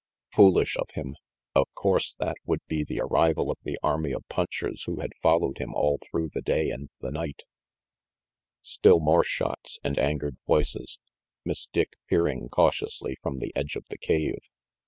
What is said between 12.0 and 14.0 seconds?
peering cautiously from the edge of the